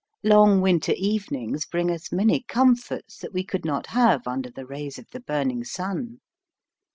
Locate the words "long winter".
0.23-0.93